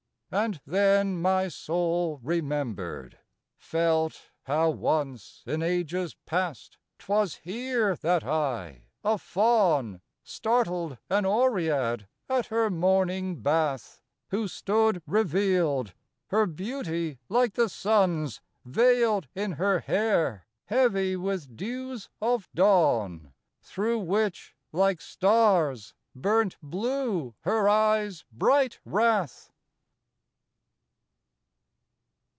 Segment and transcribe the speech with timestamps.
[0.33, 3.17] And then my soul remembered
[3.57, 12.07] felt, how once, In ages past, 'twas here that I, a Faun, Startled an Oread
[12.29, 15.93] at her morning bath, Who stood revealed;
[16.27, 23.99] her beauty, like the sun's, Veiled in her hair, heavy with dews of dawn, Through
[23.99, 29.49] which, like stars, burnt blue her eyes' bright wrath.